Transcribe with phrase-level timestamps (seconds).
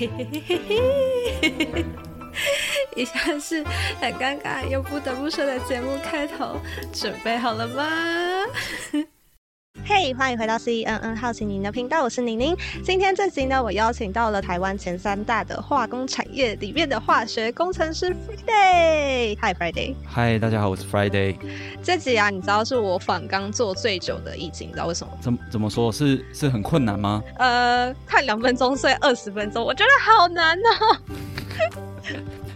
[0.00, 1.84] 嘿嘿嘿嘿嘿，
[2.96, 3.62] 以下是
[4.00, 6.58] 很尴尬又不得不说的节目开头，
[6.90, 7.84] 准备好了吗？
[9.92, 12.56] 嘿，hey, 欢迎回到 CNN 好奇您的频道，我是宁宁。
[12.84, 19.36] 今天这集呢，我邀请到了台湾前三大的化工产业里面的化学工程师 Friday。
[19.40, 19.96] Hi Friday。
[20.14, 21.34] Hi，大家好，我是 Friday。
[21.82, 25.12] 这集啊，你知道是我访刚做最久的一集，你知道为什么？
[25.20, 25.90] 怎怎么说？
[25.90, 27.20] 是是很困难吗？
[27.36, 31.02] 呃，看两分钟，睡二十分钟，我觉得好难呢、啊。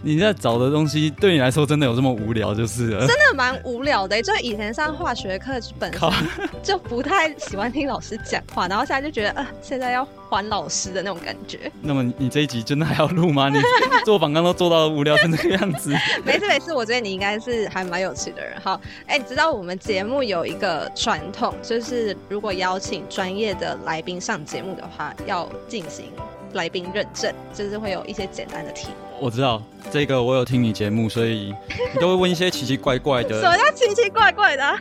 [0.04, 3.06] 你在找的东西对你来说真的有这么无聊就是了？
[3.06, 6.10] 真的蛮无聊的，就以前上化学课本身
[6.62, 11.72] 就不太喜欢听老师讲话，然后现在就觉得啊、呃，现在要还老师的那种感觉。
[11.80, 13.48] 那么你这一集真的还要录吗？
[13.48, 13.58] 你
[14.04, 15.90] 做访刚都做到无聊成这个样子。
[16.22, 18.60] 没事没事，我觉得你应该是还蛮有趣的人。
[18.62, 26.12] 好，哎、欸，你知道我们节目有一个传统，就是如果邀请专业的来宾上节目的话，要进行
[26.52, 29.13] 来宾认证，就是会有一些简单的题目。
[29.24, 31.54] 我知道这个，我有听你节目，所以
[31.94, 33.40] 你都会问一些奇奇怪怪的。
[33.40, 34.78] 什么叫奇奇怪怪的？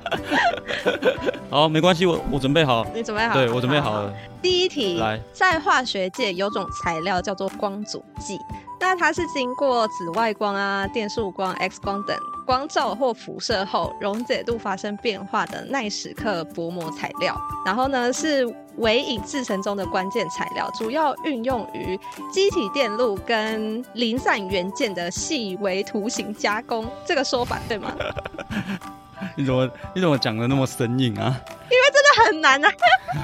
[1.48, 2.86] 好，没关系，我我准备好。
[2.94, 3.32] 你准备好？
[3.32, 4.02] 对，我准备好了。
[4.02, 8.38] 好好，第一题，来，在化学界有种材料叫做光阻剂，
[8.78, 12.14] 那它是经过紫外光啊、电束光、X 光等
[12.46, 17.36] 光照或辐射后溶解度发生变化的耐蚀刻薄膜材料。
[17.66, 21.98] 然后呢，是微影制成中的关键材料，主要运用于
[22.32, 26.88] 机体电路跟零散元件的细微图形加工。
[27.04, 27.92] 这个说法对吗？
[29.36, 31.40] 你怎么你怎么讲的那么生硬啊？
[31.68, 32.68] 因为真的很难啊。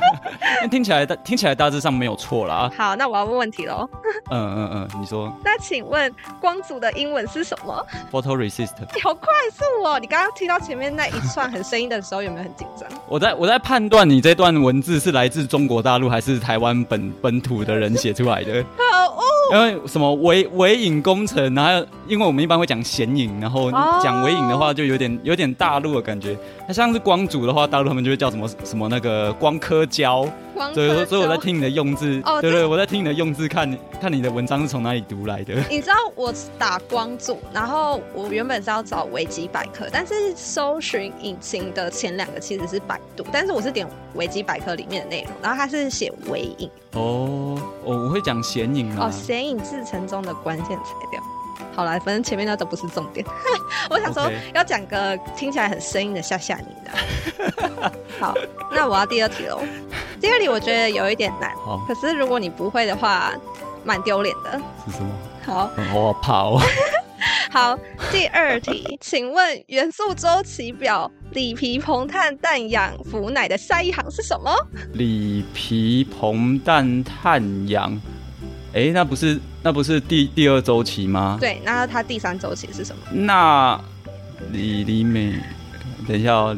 [0.70, 2.70] 听起来大听起来大致上没有错啦。
[2.76, 3.88] 好，那我要问问题喽。
[4.30, 5.32] 嗯嗯嗯，你说。
[5.44, 8.72] 那请问光阻的英文是什么？Photoresist。
[8.94, 9.98] 你好快速哦！
[9.98, 12.88] 你刚刚听到前面那一串很声音的时候，有没有很紧张？
[13.08, 18.64] 我在我在判断你这段文字是来自中国大陆还是台湾本本土的人写出来的。
[18.76, 19.22] 好哦。
[19.52, 23.70] 因为什么微微影工程，然后因为我们一般会讲显影，然后
[24.02, 26.34] 讲微影的话就有点有点大陆的感觉。
[26.66, 30.26] 它像是光阻的话，大陆他们就会叫什么什么那个光刻胶。
[30.74, 35.54] 所以所以我在听你的用字，哦、对，对对，我在听你的用字，看看你的文章是从哪里读来的。
[35.68, 46.70] 你知道我打光阻，然后我原本是要找维基百科，但是搜寻引擎的前两个其实是百度，但是我是点维基百科里面的内容，然后它是写微影。
[46.94, 49.06] 哦，我会讲显影啊。
[49.06, 51.22] 哦，显影制成中的关键材料。
[51.74, 53.24] 好了，反正前面那都不是重点。
[53.88, 57.92] 我想说要讲个听起来很生硬的吓吓你的。
[58.20, 58.34] 好，
[58.70, 59.60] 那我要第二题喽。
[60.20, 63.32] 第二题我觉得有一点难，好可是如果你不会的话，
[63.84, 64.60] 蛮丢脸的。
[64.84, 65.10] 是什么？
[65.44, 66.60] 好，我怕哦。
[67.50, 67.78] 好，
[68.10, 74.54] 第二题，请问元素周期表锂鈹硼碳氮氧氟奶的下一行是什么？
[74.94, 78.00] 里皮硼氮碳氧。
[78.74, 81.36] 哎，那不是那不是第第二周期吗？
[81.40, 83.02] 对，那它第三周期是什么？
[83.12, 83.78] 那
[84.50, 85.34] 锂锂镁，
[86.08, 86.56] 等一下哦，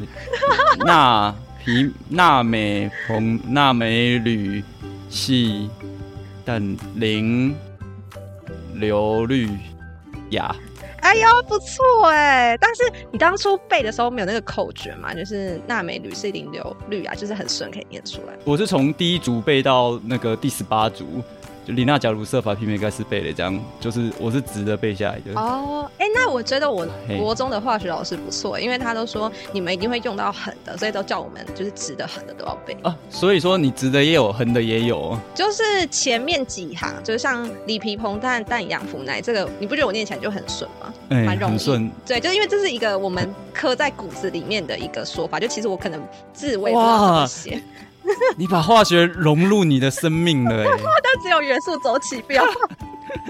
[0.84, 4.62] 钠皮钠镁硼钠镁铝
[5.08, 5.68] 系
[6.44, 7.54] 氮磷
[8.74, 9.48] 硫氯
[10.30, 10.54] 氬。
[11.04, 12.56] 哎呦，不错哎！
[12.58, 12.82] 但是
[13.12, 15.12] 你当初背的时候没有那个口诀嘛？
[15.12, 18.32] 就是钠镁铝矽磷硫氯啊，就是很顺可以念出来。
[18.44, 21.22] 我是从第一组背到那个第十八组。
[21.64, 25.40] 就里纳钾銣銫鈫鈹镁钙是背的，这样就是我是直的背下来的。
[25.40, 26.86] 哦，哎、欸，那我觉得我
[27.18, 32.76] 国中的化学老师不错，因为他都说你们一定会用到横的，所以都叫我们就是直的、横的都要背。
[32.82, 35.18] 啊，所以说你直的也有，横的也有。
[35.34, 40.92] 就是前面几行，就是像锂鈹硼氮氮氧氟氖，这个你不觉得我念起来就很顺吗？
[41.08, 41.52] 蛮、欸、容易。
[41.52, 41.90] 很顺。
[42.06, 46.00] 对，就因为这是一个我们刻在骨子里面的一个说法，就其实我可能
[46.32, 47.62] 字我也不知道怎么写。
[48.36, 50.64] 你把化学融入你的生命了，
[51.02, 52.44] 但只有元素周期表。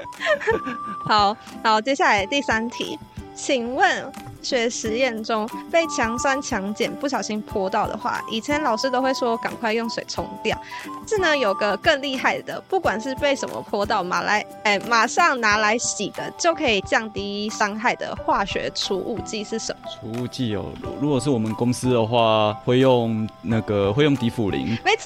[1.06, 2.98] 好好，接下来第三题，
[3.34, 4.12] 请问。
[4.44, 10.56] 学实验中被强酸强碱不小心泼到的话，以前老师都会说赶快用水冲掉。
[10.84, 19.88] 但是呢，有个更厉害的，不管是被什么泼到，马来哎、欸，马上拿来洗的就可以降低伤害的化学除雾剂是什么？
[19.90, 20.66] 除雾剂哦，
[21.00, 25.04] 如果是我们公司的话，会用那个会用迪辅林，没错。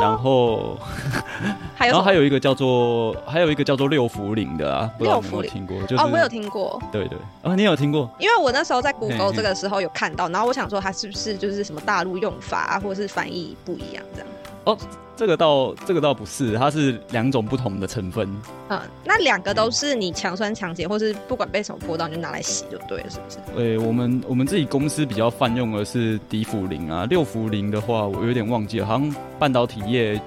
[0.00, 0.76] 然后
[1.76, 5.80] 还有然后还有一个叫做还有一个叫做六氟林的啊，六氟林听过？
[5.82, 6.82] 就是、哦，我有听过。
[6.90, 8.10] 对对啊，你有听过？
[8.18, 8.63] 因为我那。
[8.64, 14.28] 那时候在 Google 这个时候有看到，然后我想说它是不是就是什么大陆用法啊，或者是翻译不一样这样？
[14.64, 14.78] 哦，
[15.14, 18.26] 这个倒这个倒不是，它是两种不同的成分。
[18.70, 23.36] 嗯，那两个都是你强酸强碱，或是不管被什么泼到你就拿来洗就对了，是不是？
[23.54, 30.18] 对，我们我们自己公司比较泛用的是迪辅林啊，六氟林的话我有点忘记了，好像半导体业。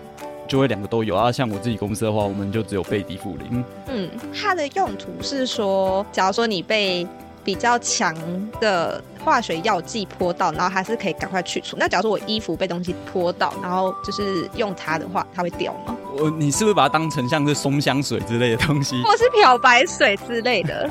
[0.47, 1.29] 就会两个都有啊。
[1.29, 3.61] 像我自己公司的话，我们就只有备敌辅林。
[3.87, 7.05] 嗯，它的用途是说，假如说你被
[7.47, 8.13] 比较强
[8.59, 11.77] 的化学药剂泼到，然后还是可以赶快去除。
[11.79, 15.95] 那假如说我衣服被东西泼到，然后就是用它的话，它会掉吗？
[16.19, 20.89] 我你是不是把它当成像是松香水之类的东西， 或是漂白水之类的？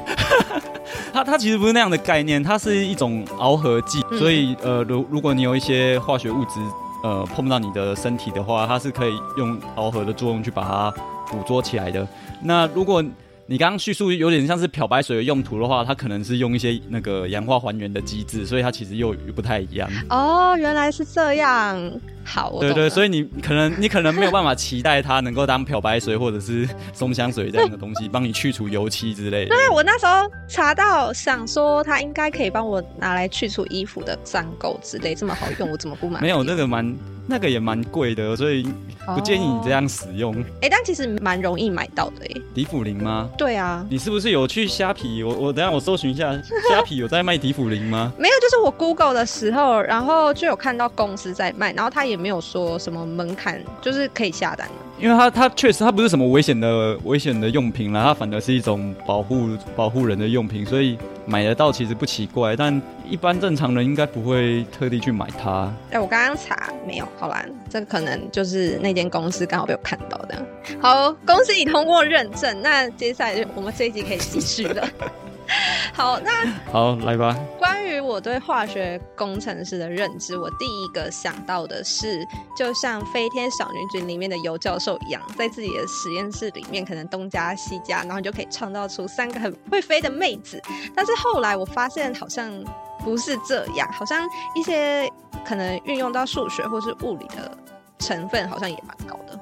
[1.12, 4.02] 它它其实不是那样的概念，它是一种螯合剂。
[4.10, 6.58] 嗯、所以呃，如如果你有一些化学物质
[7.02, 10.90] 呃碰到你的身体的话，它是可以用螯合的作用去把它
[11.30, 12.08] 捕捉起来的。
[12.42, 13.04] 那如果
[13.48, 19.88] 你刚刚叙述有点像是漂白水的用途的话，它可能是用一些那个氧化还原的机制，所以它其实又不太一样。
[20.10, 21.80] 哦，原来是这样。
[22.24, 22.58] 好。
[22.58, 29.50] 对对，所以你可能你可能没有办法期待它能够当漂白水或者是松香水这样的东西，帮你去除油漆之类的。
[29.50, 36.20] 对，我那时候查到，想说它应该可以帮我拿来去除衣服的脏垢之类，这么好用，我怎么不买？
[36.20, 36.96] 没有，那个蛮。
[37.26, 38.68] 那个也蛮贵的，所以
[39.14, 40.34] 不建议你这样使用。
[40.34, 42.40] 哎、哦欸，但其实蛮容易买到的哎。
[42.54, 43.28] 迪普林吗？
[43.36, 43.84] 对啊。
[43.90, 45.22] 你是不是有去虾皮？
[45.22, 46.32] 我我等下我搜寻一下，
[46.70, 48.12] 虾皮有在卖迪普林吗？
[48.18, 54.74] 没有，就是我 Google 的时候，然后就有看到公司在卖，然后他也没有说什么门槛，就是可以下单的。
[54.98, 62.56] 因为它它确实它不是什么危险的危险的用品啦，它反而是一种保护保护人的用品，所以买得到其实不奇怪。
[62.56, 65.72] 但一般正常人应该不会特地去买它。
[65.90, 70.34] 哎、欸，我刚刚查没有，好啦，这个可能就是那间公司刚好被我看到的。
[70.80, 74.88] 好，恭喜你通过认证，那接下来就我们这一集可以继续了。
[75.92, 76.30] 好，那
[76.70, 77.36] 好来吧。
[77.58, 82.26] 关于我对化学工程师的认知，我第一个想到的是，
[82.56, 90.60] 就像《飞天小女警》里面的尤教授一样，在自己的实验室里面，可能东加西加，然后你就可以创造出三个很会飞的妹子。
[90.94, 92.52] 但是后来我发现，好像
[93.00, 95.10] 不是这样，好像一些
[95.44, 97.56] 可能运用到数学或是物理的
[97.98, 99.38] 成分，好像也蛮高的。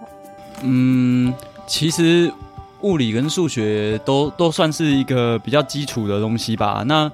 [0.62, 1.32] 嗯，
[1.66, 2.32] 其实。
[2.84, 6.84] 物理跟数学都都算是一个比较基础的东西吧。
[6.86, 7.10] 那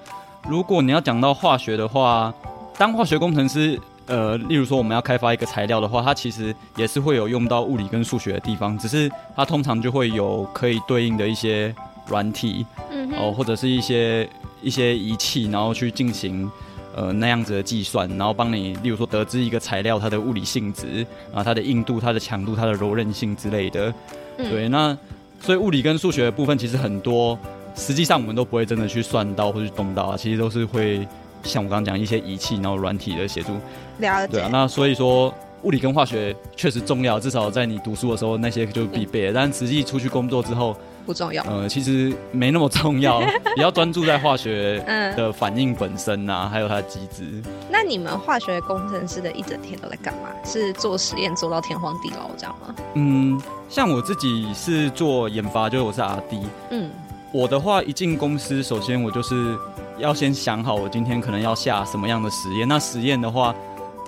[0.49, 2.34] 如果你要讲到化学的话，
[2.76, 11.73] 当化学工程师，呃，例如说我们要开发一个材料的话，它其实也是会有用到物理跟数学的地方，只是它通常就会有可以对应的一些
[12.08, 14.28] 软体，嗯，哦，或者是一些
[14.62, 16.50] 一些仪器，然后去进行
[16.96, 23.94] 呃那样子的计算，然后帮你，例如说得知一个材料它的物理性质啊，它的硬度、它的强度、它的柔韧性之类的，
[24.38, 24.99] 嗯、对，那。
[25.40, 27.37] 所以物理跟数学的部分其实很多，
[27.75, 31.06] 实际上我们都不会真的去算到或去动到啊，其实都是会
[31.42, 33.52] 像我刚刚讲一些仪器，然后软体的协助。
[33.98, 34.32] 了解。
[34.32, 35.32] 对啊，那所以说
[35.62, 40.76] 物理跟化学确实重要，至少在你读书的时候那些就必备，嗯、但实际出去工作之后
[41.11, 41.43] 不重要。
[41.43, 43.19] 呃，其实没那么重要，
[43.57, 44.79] 比较专注在化学
[45.17, 47.43] 的反应本身呐、啊，还有它的机制。
[47.69, 50.29] 那你们化学工程师的一整天都在干嘛？
[50.45, 52.75] 是做实验做到天荒地老这样吗？
[52.95, 53.41] 嗯。
[53.69, 56.43] 像我自己是做研发，就是我是 RD。
[56.71, 56.91] 嗯，
[57.33, 59.57] 我的话一进公司，首先我就是
[59.97, 62.67] 要先想好我今天可能要下什么样的实验。
[62.67, 63.55] 那实验的话，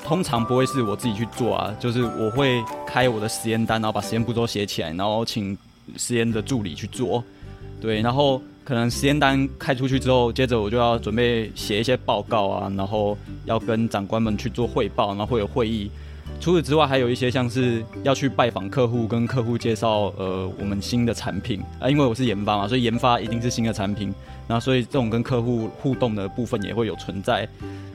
[0.04, 5.56] 通常不会是我自己去做啊，就是我会开我的实验单，然后把实验步骤写起来，然后请
[5.96, 7.22] 实验的助理去做。
[7.80, 15.90] 对，然后可能实验单开出去之后，接着我就要准备写一些报告啊，然后要跟长官们去做汇报，然后会有会议。
[16.40, 24.12] 除此之外，还有一些像是要去拜访客户，跟客户介绍呃我们新的产品啊，因为我是研发嘛，所以研发一定是新的产品，
[24.48, 27.48] 那所以这种跟客户互动的部分也会有存在。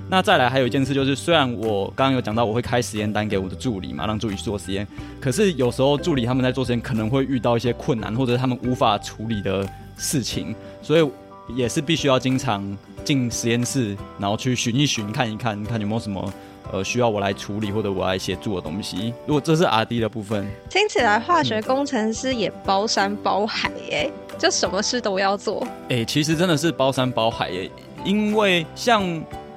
[0.09, 4.87] 那再来还有一件事就是，虽然我刚刚有讲到我会开实验单给我的助理嘛，让助理去做实验，
[5.19, 11.09] 可是有时候助理他们在做实验可能会遇到一些困难，或者他们无法处理的事情，所以
[11.53, 16.33] 也是必须要经常进实验室，然后去巡一巡，看一看，看有没有什么。
[16.71, 19.13] 呃，需要我来处理或者我来协助的东西。
[19.25, 25.65] 如果这是 RD 的部分，听起来化学工程师也包山包海耶，嗯、就什么事都要做。
[25.89, 27.69] 哎、欸，其实真的是包山包海耶，
[28.03, 29.03] 因为像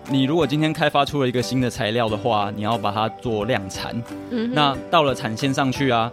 [0.09, 3.95] 你如果今天开发出了一个新的材料的话，你要把它做量产，
[4.31, 6.11] 嗯，那到了产线上去啊，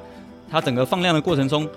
[0.50, 1.68] 它整个放量的过程中。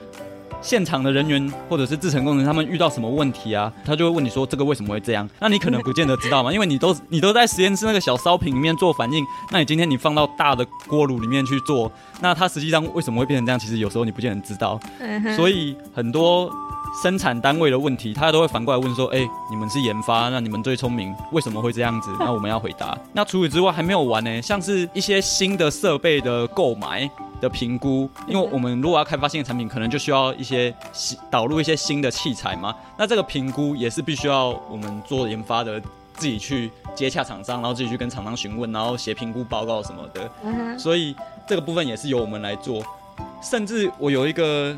[0.63, 3.73] 现场的人员或者是制程工人，他们遇到什么问题啊？
[3.85, 9.25] 他就会问你说：“这个为什么会这样？”那你可能不见得知道嘛，因为你都你都在实验室那个小烧瓶里面做反应。
[9.51, 11.91] 那你今天你放到大的锅炉里面去做，
[12.21, 13.59] 那它实际上为什么会变成这样？
[13.59, 14.79] 其实有时候你不见得知道。
[15.37, 16.51] 所以很多
[17.03, 22.99] 生产单位的问题，他都会反过来问说：“哎，你们是研发，那你们最聪明，为什么会这样子？”那我们要回答。
[23.13, 27.11] 那除此之外还没有完呢，像是一些新的设备的购买。
[27.41, 32.75] 的评估，因为我们如果要开发新的产品，可能就需要一些新导入一些新的器材嘛。
[32.99, 35.81] 那这个评估也是必须要我们做研发的，
[36.15, 40.79] 自己去接洽厂商，然后自己去跟厂商询问，然后写评估报告什么的。
[40.79, 41.17] 所以
[41.47, 42.83] 这个部分也是由我们来做。
[43.43, 44.77] 甚至我有一个，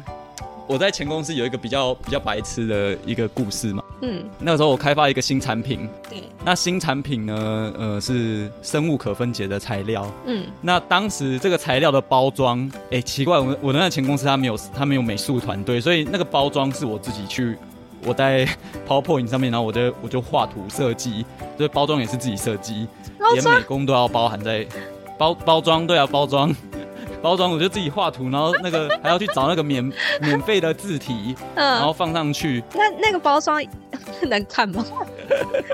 [0.67, 3.83] 我在前公司有一个比较比较白痴的一个故事嘛。
[4.01, 10.11] 嗯，那个时候我开发一个新产品，对，那新产品呢，呃，是生物可分解的材料。
[10.27, 17.57] 嗯，那当时这个材料的包装，哎，奇怪，我我的那前公司他没有他没有美术团队，所以那个包装是我自己去，
[18.05, 18.45] 我在
[18.89, 21.25] PowerPoint 上面，然后我就我就画图设计，
[21.57, 22.89] 所以包装也是自己设计，
[23.35, 24.67] 连美工都要包含在
[25.17, 26.53] 包包装，对啊，包装。
[27.23, 29.83] 包装我就自己画图，然后那个还要去找那个免
[30.21, 32.63] 免费的字体，嗯，然后放上去。
[32.75, 33.63] 那那个包装
[34.29, 34.85] 能看吗？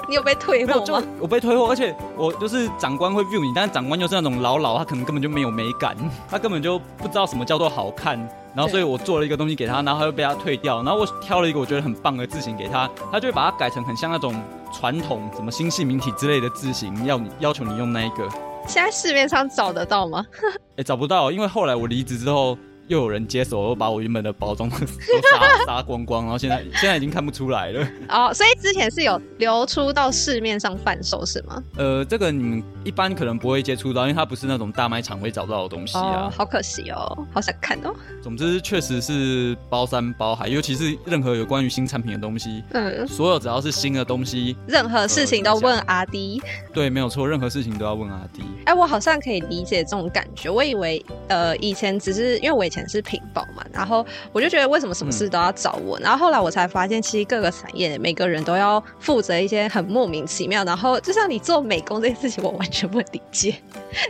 [0.09, 1.03] 你有被退货吗？
[1.19, 5.97] 我被退货，而且我就是长官会 view 你，但是长官就是那种老老，他可能根本就没有美感，
[6.31, 8.17] 他根本就不知道什么叫做好看。
[8.55, 10.83] 然后所以我做了一个东西给他，然后他又被他退掉。
[10.83, 14.35] 然后我挑了一个我觉得很棒的字型给他，他就会把它改成很像那种
[14.73, 18.29] 传统什么新细明体之类的字型，要你要求你用那一个。
[18.69, 20.25] 现在市面上找得到吗？
[20.77, 22.57] 哎、找不到，因为后来我离职之后。
[22.89, 27.87] 又有人接手，又把我原本的包装 都杀杀光光，然后现在现在已经看不出来了。
[28.09, 31.63] 哦，所以之前是有流出到市面上贩售是吗？
[31.77, 36.27] 呃，这个你们一般可能不会接触到，因为它不是那种大卖场会找到的东西啊。
[36.27, 37.95] 哦，好可惜哦，好想看哦。
[38.23, 46.41] 总之，确实是包山包海，尤其是任何有关于新产品的东西，嗯，所有只要是新的东西，任何事情都问阿迪。
[46.73, 48.43] 对，没有错，任何事情都要问阿迪。
[48.65, 50.49] 哎，我好像可以理解这种感觉。
[50.49, 63.55] 我以为，呃，以前只是因为我以前是屏保嘛，然后我就觉得为什么什么事都要找我，嗯、然后后来我才发现，其实各个产业每个人都要负责一些很莫名其妙，然后就像你做美工这件事情，我完全不理解。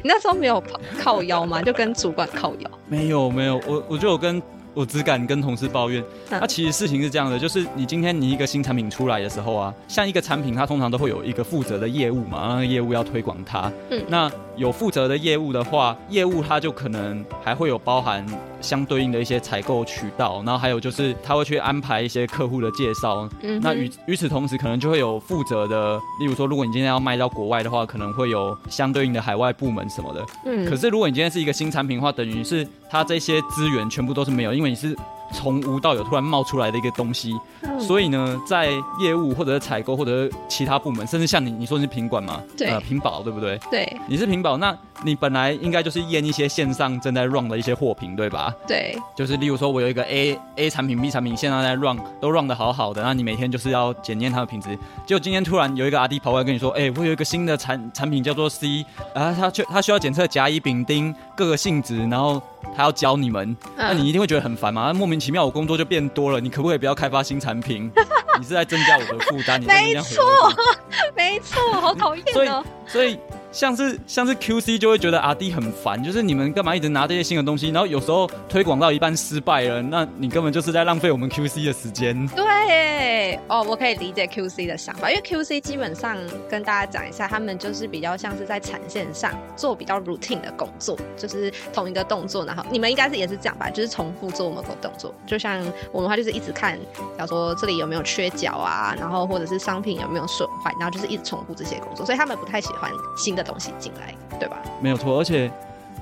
[0.03, 0.63] 你 那时候没有
[0.99, 1.63] 靠腰吗？
[1.63, 2.71] 就跟主管靠腰？
[2.89, 4.43] 没有没有，我我就有跟。
[4.75, 6.05] 我只敢跟同事抱怨。
[6.31, 13.73] 那其实事情是这样的，就是你今天你一个新产品出来的时候啊，像一个产品，它通常都会有一个负责的业务嘛，那个业务要推广它。
[13.91, 18.25] 嗯，那有负责的业务的话，业务它就可能还会有包含
[18.61, 23.29] 相对应的一些采购渠道，然后还有就是他会去安排一些客户的介绍。
[23.43, 30.27] 嗯，那与与此同时，可能就会有负责的，例如说，如果你今天要卖到国外的话，可能会有相对应的海外部门什么的。
[30.45, 34.97] 嗯，可是如果你今天是一个新产品的话，等于是它这些资源全部都是没有，因为你是
[35.33, 42.43] 从无到有突然冒出来的一个东西，嗯、所以呢，在业务或者是采购或者是其他部门，甚至像你，你说你是品管嘛？
[42.57, 43.59] 对，呃，品保对不对？
[43.71, 48.53] 对，你是品保，那你本来应该就是验一些线上正在 run 的一些货品，对吧？
[48.67, 54.71] 对，就是例如说我有一个 A A 产品、B 产品线上在 run，都 run 的好好的，那你每天就是要检验它的品质。
[55.07, 62.43] 结果今天突然有一个阿弟跑过来跟你说，哎、欸，我有一个新的产产品叫做 C，啊，他却他需要检测甲乙丙丁各个性质，然后。
[62.77, 64.87] 他要教你们，那你一定会觉得很烦嘛？
[64.87, 66.39] 那莫名其妙，我工作就变多了。
[66.41, 67.91] 你可不可以不要开发新产品？
[68.39, 69.61] 你是在增加我的负担。
[69.63, 70.25] 没错，
[71.17, 72.63] 没错，好讨厌哦。
[72.87, 73.19] 所以，所以。
[73.51, 82.29] 像是像是 QC 就会觉得阿滴很烦，就是你们干嘛一直拿这些新的东西，然后有时候推广到一半失败了，那你根本就是在浪费我们 QC 的时间。
[82.29, 86.17] 对，哦，我可以理解 QC 的想法，因为 QC 基本上
[86.49, 95.59] 跟大家讲一下，他们就是比较像是在产线上做比较 routine 的工作，就是同一个动作，然后你们应该是也是这样吧，就是重复做某个动作，就像
[95.91, 96.79] 我们的话就是一直看，
[97.17, 104.59] 假如说这里有没有缺角啊，然后或者是商品有没有损坏，然后就是一直重复这些工作，所以他们不太喜欢新的东西进来，对吧？
[104.83, 105.51] 没有错，而且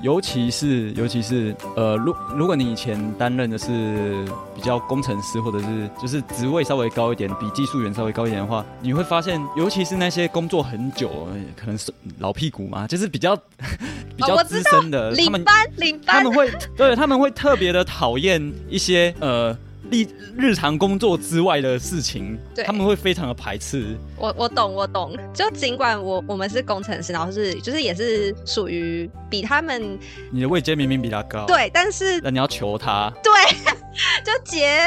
[0.02, 4.24] 尤其是尤其是呃，如如果你以前担任的是
[4.54, 13.36] 比较工程师，或者是就是职位稍微高一点，比技术员稍微高一点的话，你会发现，尤其是那些工作很久，可能是老屁股嘛，就是比较
[14.16, 19.56] 比较资深的，领班领班，他们会对他们会特别的讨厌一些呃。
[19.90, 23.96] 日日常工作之外的事情，对他们会非常的排斥。
[24.16, 29.98] 我我懂我懂，就尽管我我们是工程师，然后是就是也是属于比他们，
[30.30, 33.32] 你的位阶明明比他高，对，但是那你要求他，对，
[34.24, 34.78] 就姐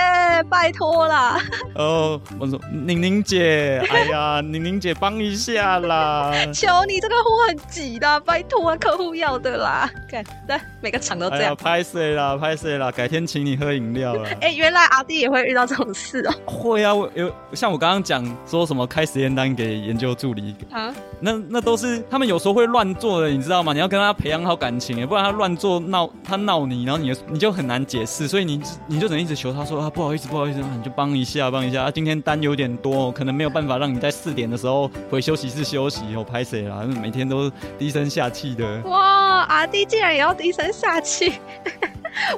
[0.49, 1.39] 拜托啦。
[1.75, 9.89] 哦，我说宁宁姐，哎呀， 宁宁姐帮一下啦，求你，这个货很急的，拜托啊，客户要的啦。
[10.09, 11.55] 看，对，每个厂都这样。
[11.55, 14.27] 拍谢啦，拍碎啦，改天请你喝饮料啦。
[14.41, 14.88] 哎、欸，原来。
[14.89, 16.51] 阿弟也会遇到这种事哦、喔。
[16.51, 23.73] 会啊，我有像我刚刚讲说什么开实验单给研究助理啊，那那都是他们有时候会乱做的，你知道吗？
[23.73, 31.83] 你要跟他培养好感情，不然他乱做闹他闹你，然后你你就很难解释，所以你你就只能一直求他说啊，不好意思不好意思，你就帮一下帮一下。
[31.83, 36.03] 啊，今天单有点多，可能没有办法让你在四点的时候回休息室休息。
[36.15, 36.83] 我拍谁啦？
[37.01, 38.81] 每天都低声下气的。
[38.85, 41.33] 哇，阿弟竟然也要低声下气。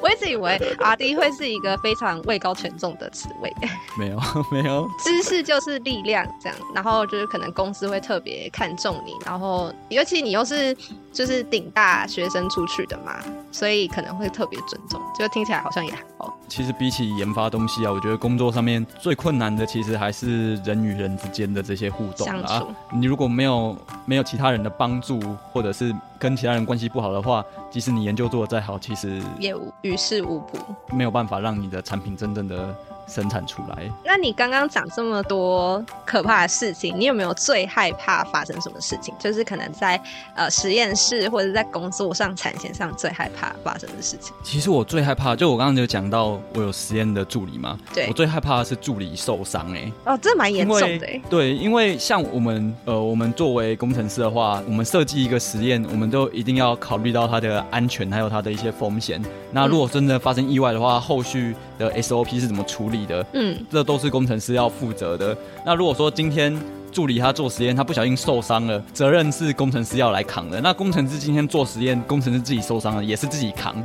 [0.02, 3.54] 我一直以为阿迪会是一个非常位高权重的职位。
[3.98, 4.20] 没有，
[4.52, 4.90] 没有。
[5.00, 6.58] 知识就是力量，这样。
[6.74, 10.76] 然后就是可能公司会特别看重你，然后尤其你又是
[11.12, 13.20] 就是顶大学生出去的嘛，
[13.52, 15.02] 所以可能会特别尊重。
[15.18, 16.38] 就听起来好像也还好。
[16.48, 22.66] 其实比起研发东西啊，我觉得工作上面最困难的其实还是人与人之间的这些互动啊。
[22.92, 25.20] 你如果没有没有其他人的帮助，
[25.52, 30.60] 或者是跟其他人关系不好的话，即使你研究做的再好，其实也于事无补，
[30.96, 32.76] 没有办法让你的产品真正的。
[33.12, 33.92] 生产出来。
[34.06, 39.14] 那你刚刚讲这么多可怕的事情，你有没有最害怕发生什么事情？
[39.20, 40.02] 就是可能在
[40.36, 44.34] 呃实验室或者在工作上、产线上最害怕发生的事情。
[44.44, 47.78] 其实我最害怕，就我刚刚就讲到，我有实验的助理嘛。
[47.94, 48.08] 对。
[48.08, 49.94] 我最害怕的是助理受伤哎、欸。
[50.06, 51.08] 哦，这蛮严重的。
[51.30, 59.22] 对，因为像我们呃，我们作为工程师的话，我们设计一个实验，我们都一定要考虑到它的安全，还有它的一些风险。
[59.52, 63.01] 那如果真的发生意外的话，嗯、后续的 SOP 是怎么处理？
[63.06, 65.38] 的，嗯，这都是工程师要负责的。
[65.66, 66.58] 那如果说今天
[66.92, 70.60] 助理他做实验，他不小心受伤了，责任是工程师要来扛的。
[70.62, 73.76] 那工程师今天做实验，工程师自己受伤了，也是自己扛。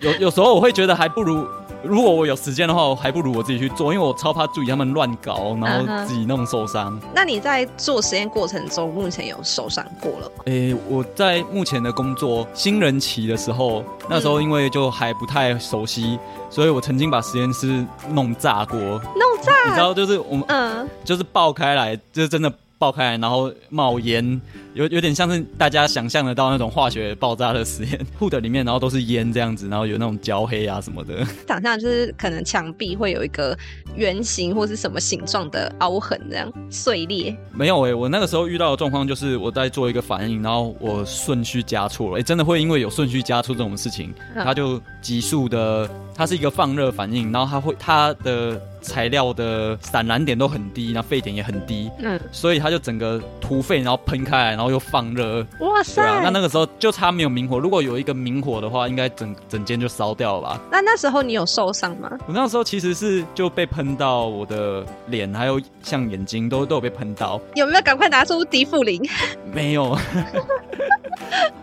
[0.00, 1.46] 有有时候我会觉得还不如。
[1.82, 6.92] 如果我有时间的话，我还不如我自己去做，因为我超怕助理他们乱搞，然后自己弄受伤。
[6.92, 7.04] Uh-huh.
[7.14, 10.42] 那你在做实验过程中，目前有受伤过了吗？
[10.44, 16.18] 诶、欸，我在目前的工作新人期的时候，那时候因为就还不太熟悉，嗯、
[16.50, 18.78] 所以我曾经把实验室弄炸过。
[18.78, 19.00] 弄
[19.42, 19.52] 炸？
[19.66, 22.52] 你知道，就是我们，嗯，就是爆开来，就是真的。
[22.80, 24.40] 爆开来，然后冒烟，
[24.72, 31.22] 有有点像是大家想象得到那种化学爆炸的实验， hood 里面然后都是烟这样子，然后有那种焦黑啊什么的。
[31.46, 33.54] 想象就是可能墙壁会有一个
[33.94, 37.36] 圆形或是什么形状的凹痕这样碎裂。
[37.52, 48.58] 没有诶、欸，我那个时候遇到的状况就是我在做一个反应，然后我顺序加错了，诶、欸，真的会因为有顺序加错这种事情，它就急速的，它是一个放热反应，然后它会它的。
[48.80, 56.02] 材料的散燃点都很低，然后沸点也很低，嗯，所以它就整个突沸，然后喷开来，然后又放热，哇塞！
[56.02, 60.60] 啊、那那个时候就差没有明火，如果有一个明火的话，应该整整间就烧掉了吧？
[60.70, 62.10] 那那时候你有受伤吗？
[62.26, 67.40] 我那时候其实是就被喷到我的脸，还有像眼睛都都有被喷到。
[67.54, 69.00] 有没有赶快拿出迪富林？
[69.52, 69.96] 没有。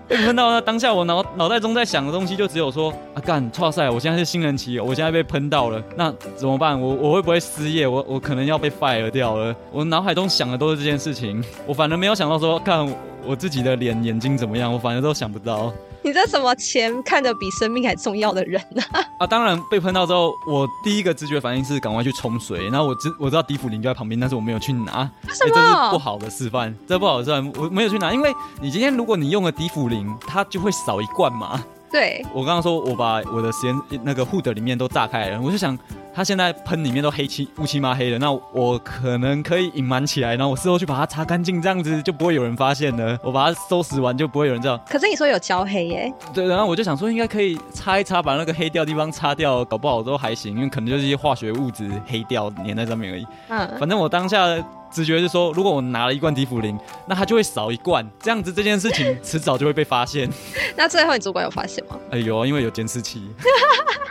[0.07, 3.89] 被喷到那当下，我脑脑袋中在想的东西就只有说啊干，哇塞！
[3.89, 6.79] 我现在是新人期，我现在被喷到了，那怎么办？
[6.79, 7.85] 我我会不会失业？
[7.85, 9.53] 我我可能要被 fire 掉了。
[9.71, 12.87] 我脑海中想的都是这件事情，我反而没有想到说，看
[13.25, 15.73] 我自己的脸眼睛怎么样，我反正都想不到。
[16.07, 18.81] 你这什么钱看得比生命还重要的人呢？
[19.19, 22.69] 啊，当然被喷到之后，我第一个直觉反应是赶快去冲水。
[22.69, 25.01] 然后我知我知道迪普林就在旁边，但是我没有去拿。
[25.27, 25.51] 为什么？
[25.53, 31.61] 这是不好的示范，这不好的示范，我没有去拿，因为你今天如果你用了迪普林，它就会少一罐嘛。
[31.91, 35.77] 对，我刚刚说我把我的实验那个 hood 里面都炸开了，我就想。
[36.17, 43.15] 它现在喷里面都黑漆乌漆嘛黑的，那我可能可以隐瞒起来，然后我事后去把它擦干净，这样子就不会有人发现了。
[43.21, 44.83] 我把它收拾完就不会有人知道。
[44.89, 46.11] 可是你说有焦黑耶？
[46.33, 53.27] 对，然后我就想说应该可以擦一擦，把那个黑掉的地方擦掉，搞不好都还行，因为可能就是一些化学物质黑掉粘在上面而已。
[53.49, 56.75] 嗯，反正我当下的直觉是说，如果我拿了一罐迪芙林，
[57.05, 60.27] 那它就会少一罐，这样子这件事情迟早就会被发现。
[60.75, 61.95] 那最后你主管有发现吗？
[62.09, 63.21] 哎有啊，因为有监视器。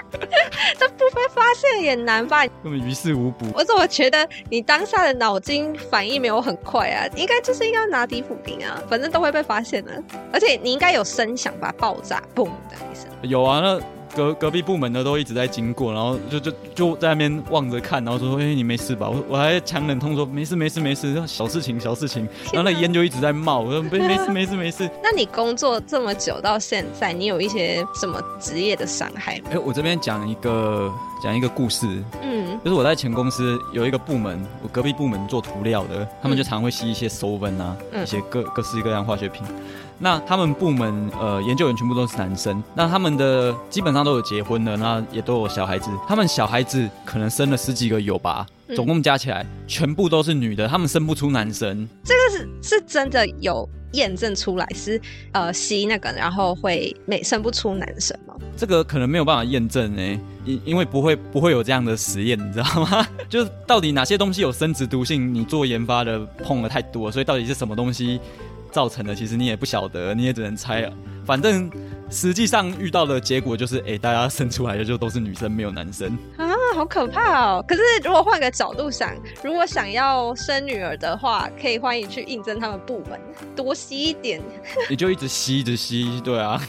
[1.16, 2.46] 被发现也难吧？
[2.62, 3.46] 根本于事无补。
[3.55, 7.09] 我怎么觉得你当下的脑筋反应没有很快啊？
[7.16, 10.02] 应该就是应该拿迪普林啊，反正都会被发现的。
[10.33, 11.74] 而且你应该有声响吧？
[11.79, 13.09] 爆炸，嘣的一声。
[13.22, 13.95] 有啊，那。
[14.16, 29.44] 隔隔壁部门的都一直在经过，然后就就就在那边望着看，然后说：“哎、欸，你没事吧？”我我还强忍痛说：“没事，没事，没事，小事情，小事情。”然后那烟就一直在冒，我说：“没 没事，没事，没事。”那你工作这么久到现在，你有一些什么职业的伤害吗？
[29.50, 30.90] 哎、欸，我这边讲一个
[31.22, 31.87] 讲一个故事，
[32.22, 39.42] 嗯，就是我在前公司有一个部门，我隔壁部门做涂料的，他们就常会吸一些 solvent 啊、嗯，一些各各式各样化学品。
[39.98, 45.90] 那他们部门呃研究员全部都是男生，那他们的基本上都有结婚的，那也都有小孩子。
[46.07, 51.88] 他们小孩子可能生了十几个有吧，总共加起来、嗯、全部都是女的，他们生不出男生。
[52.05, 55.00] 这个是是真的有验证出来是
[55.33, 58.35] 呃吸那个，然后会没生不出男生吗？
[58.57, 63.07] 这个可能没有办法验证诶，因因为不会不会有这样的实验，你知道吗？
[63.29, 68.20] 就是到底哪些东西有生殖毒性，你做研发的碰了太多，所以到底是什么东西？
[68.72, 70.92] 造成的其实你也不晓得，你也只能猜了。
[71.24, 71.70] 反正
[72.11, 76.16] 实际上遇到的结果就是，哎、欸，大家生出来的就都是女生，没有男生。
[76.37, 76.45] 啊，
[76.76, 77.64] 好可怕哦！
[77.66, 79.10] 可是如果换个角度想，
[79.42, 83.18] 如果想要生女儿的话，可以欢迎去应征他们部门，
[83.56, 84.42] 多吸一点。
[84.90, 86.60] 你就一直吸，一直吸，对啊。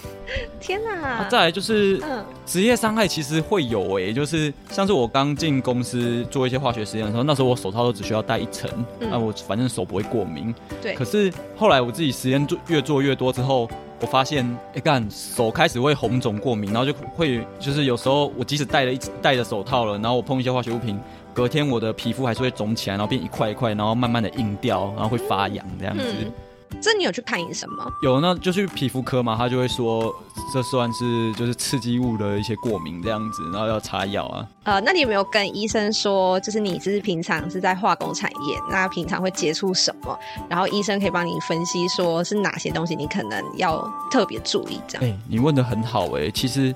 [0.61, 1.07] 天哪！
[1.07, 2.01] 啊、再来就是，
[2.45, 10.55] 职业伤害其实会有诶、欸，就是像是我刚进公司做一些化学实验的时候，那时候我手套都只需要戴一层，那、嗯啊、我反正手不会过敏。
[10.81, 10.93] 对。
[10.95, 13.69] 可是后来我自己实验做越做越多之后。
[13.99, 20.99] 我发现，哎干，手开始会红肿过敏，然后就会就是有时候我即使戴了一戴着手套了，然后我碰一些化学物品，
[21.33, 26.03] 隔天我的皮肤还是会肿起来，然后变一块一块，然后慢慢的硬掉，然后会发痒这样子。
[26.82, 27.88] 这你有去看医生吗？
[28.01, 30.13] 有，那就去皮肤科嘛，他就会说
[30.53, 34.47] 这算是就是刺激物的一些过敏这样子，然后要擦药啊。
[34.63, 40.17] 呃，那你有没有跟医生说，就是你只是平常是在化工产业，那平常会接触什么？
[40.49, 45.03] 然后医生可以帮你分析，说是哪些东西你可能要特别注意这样。
[45.03, 46.75] 哎、欸，你问的很好哎、欸，其实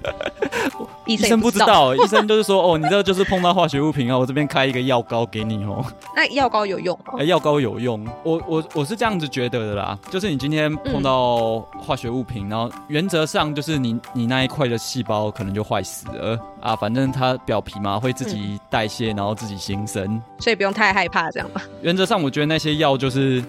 [1.06, 5.84] 医生不知道，医生就是说哦，你这就是碰到化学物品啊，我这边开一个药膏给你哦。
[6.14, 7.14] 那药膏有用吗？
[7.18, 8.59] 哎、欸，药膏有用，我我。
[8.74, 21.62] 我是这样子觉得的啦，就是你今天碰到化学物品，嗯、然后原则上就是你你那一块的细胞可能就坏死了啊，反正它表皮嘛会自己代谢，嗯、然后自己新生，所以不用太害怕这样吧。
[21.82, 23.44] 原则上我觉得那些药就是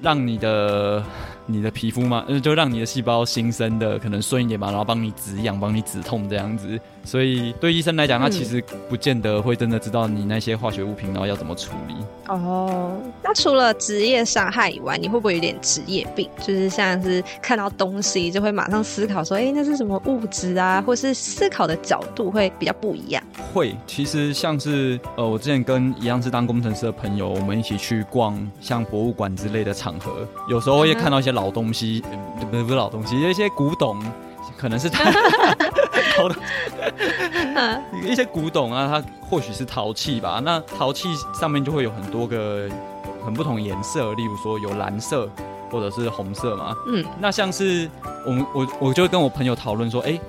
[0.00, 1.02] 让你的。
[1.50, 6.78] 你的皮肤嘛，就让你的细胞新生的可能顺一点嘛，然后帮你止痒、帮你止痛这样子。
[7.04, 11.94] 所以对医生来讲，他其实不见得会真的知道你那些化学物品，然后要怎么处理。
[12.26, 16.28] 哦，那除了职业伤害以外，你会不会有点职业病？
[16.40, 20.82] 就是像是看到东西就会马上思考说，哎、欸，那是什么物质啊？
[20.82, 23.22] 或是思考的角度会比较不一样。
[23.54, 31.32] 会，其实像是呃，我之前跟一样是当工程师的朋友，我们一起去逛像博物馆之类的场合，有时候会看到一些。
[31.38, 32.02] 老东西，
[32.50, 33.96] 不是不是老东西，有一些古董，
[34.56, 35.04] 可能是他
[36.16, 36.34] 陶的，
[38.04, 40.42] 一些古董啊，它或许是陶器吧。
[40.44, 42.68] 那陶器上面就会有很多个
[43.24, 45.30] 很不同颜色，例如说有蓝色
[45.70, 46.74] 或者是红色嘛。
[46.88, 47.88] 嗯，那像是
[48.26, 50.20] 我们我我就会跟我朋友讨论说，哎、欸，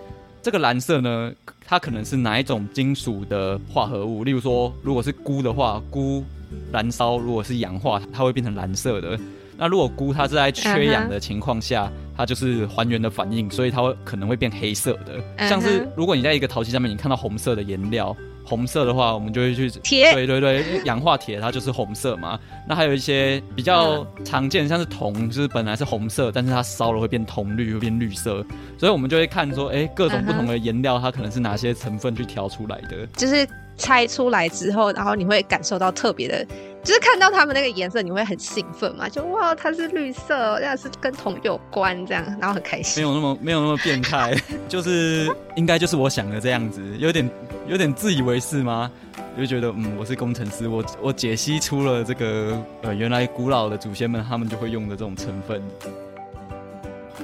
[0.44, 1.32] 这个蓝色呢，
[1.66, 4.24] 它可能是哪一种金属的化合物？
[4.24, 6.24] 例如说，如果是钴的话，钴
[6.72, 9.20] 燃烧如果是氧化，它会变成蓝色的。
[9.60, 12.18] 那如果菇它是在缺氧的情况下，uh -huh.
[12.18, 15.18] 它就是还原的反应，所以它会可能会变黑色的。
[15.18, 15.50] Uh -huh.
[15.50, 20.14] 像是如果你在一个陶器上面，你看到红色的颜料，红色的话，我们就会去铁。
[20.14, 22.40] 对对对，氧化铁它就是红色嘛。
[22.68, 28.44] 那还有一些比较常见，像是铜，就是本来是红色，但是它烧了会变铜绿，会变绿色。
[28.78, 33.06] 所以我们就会看说，哎、欸，各种不同的颜料，它可能是哪些成分去调出来的。
[33.18, 36.48] 就是拆出来之后，然后你会感受到特别的。
[36.84, 39.08] 就是看到他们那个颜色，你会很兴奋嘛？
[39.10, 43.04] 就哇，它是绿色，那是跟铜有关这样，然后很开心。
[43.04, 44.34] 没有那么没有那么变态，
[44.70, 47.30] 就是应该就是我想的这样子，有点
[47.68, 48.90] 有点自以为是吗？
[49.38, 55.62] 就觉得嗯，我是工程师，我我解析出了这个呃，原来古老的祖先们他们就会用的这种成分。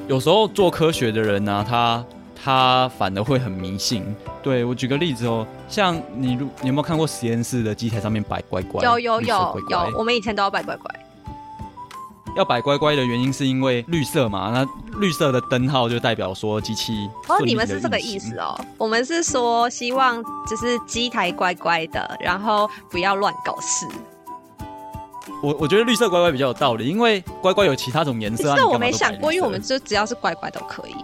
[0.08, 2.06] 有时候做科学的人呢、他。
[2.46, 4.16] 他反而会很迷信。
[4.44, 8.84] 对，我举个例子哦，像你，你有没有看过实验室的机台上面摆乖乖？
[8.84, 10.96] 有有有乖乖有，我们以前都要摆乖乖。
[12.38, 17.10] 要摆乖乖的原因是因为绿色嘛，那绿色的灯号就代表说机器。
[17.28, 18.56] 哦，你们是这个意思哦。
[18.78, 23.88] 我们是说希望就是机台乖乖的，然后不要乱搞事。
[25.42, 28.52] 我我觉得绿色乖乖比较有道理，因为乖乖有其他种颜色。
[28.54, 30.96] 其实我没想过，因为我们就只要是乖乖都可以。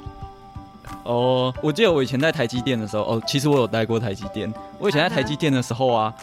[1.11, 4.51] 哦，我记得我以前在台积电的时候，哦，其实我有待过台积电。
[4.79, 6.13] 我以前在台积电的时候啊，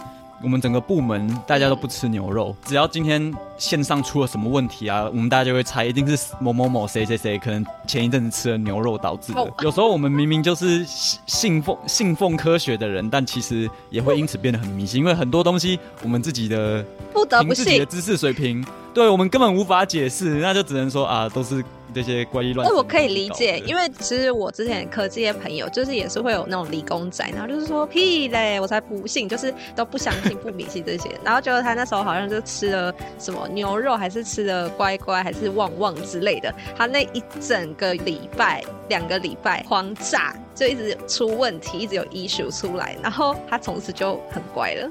[0.43, 9.53] 我们整个部门大家都不吃牛肉，只要今天线上出了什么问题啊，我们大家就会猜一定是某某某谁谁谁可能前一阵子吃了牛肉导致的。
[9.61, 21.63] 有时候我们明明就是信奉信奉科学的人，但其实也会因此变得很迷信，因为很多东西我们自己的不得不凭自己的知识水平，对我们根本无法解释，那就只能说啊，都是。
[21.99, 31.11] 这些怪异乱，那我可以理解，因为其实我之前科技的朋友，就是也是会有那种理工仔，然后就是说屁嘞，我才不信，就是都不相信、不迷信这些。
[31.25, 36.55] 然后觉得他那时候好像就吃了什么牛肉，还是吃了乖乖，还是旺旺之类的。
[36.77, 44.89] 他那一整个礼拜、两个礼拜狂炸，就一直出问题，一直有 issue 出来，然后他从此就很乖了。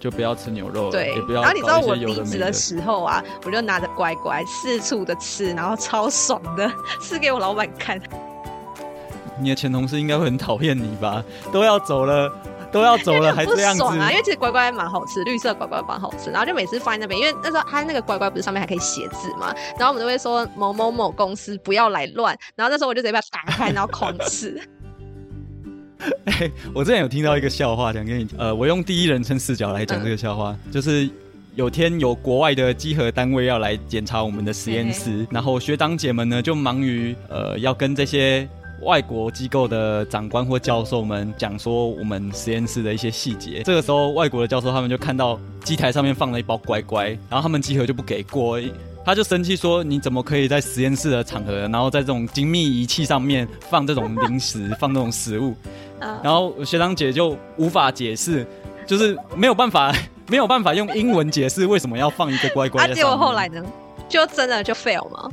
[0.00, 1.42] 就不要吃牛肉了，对，也不要。
[1.42, 8.00] 然后你知道我离职的时候啊，我就拿着乖乖四处的吃，然后超爽的 吃给我老板看。
[9.38, 11.22] 你的前同事应该会很讨厌你吧？
[11.52, 12.32] 都要走了，
[12.72, 14.10] 都要走了， 还这样子啊？
[14.10, 16.30] 因为其实乖乖蛮好吃，绿色乖乖蛮好吃。
[16.30, 22.36] 然后就每次放在那边，因为那时候他那个乖乖不是上面还可以写字嘛，然后我们都会说某某某公司不要来乱。
[22.54, 24.60] 然后那时候我就直接把它打开，然后狂吃。
[26.26, 31.08] 欸， 我之前有听到一个笑话，想跟你呃，我用第一人称视角来讲这个笑话，嗯、就是
[31.54, 38.48] 有天有国外的稽核单位要来检查我们的实验室，嘿嘿然后学长姐们呢就忙于呃要跟这些
[38.82, 43.62] 外国机构的长官或教授们讲说我们实验室的一些细节。
[43.62, 48.58] 这个时候，外国的教授他们就看到机台上面放了一包乖乖，然后他们集合就不给过。
[49.02, 55.54] 他就生气说：“你怎么可以在实验室的场合，然后在这种精密仪器上面放这种零食，放这种食物？”
[56.22, 58.46] 然后学长姐就无法解释，
[58.86, 59.94] 就是没有办法，
[60.28, 62.84] 没有办法用英文解释为什么要放一个乖乖。
[62.84, 63.62] 啊，结果后来呢？
[64.08, 65.30] 就真的就 fail 吗？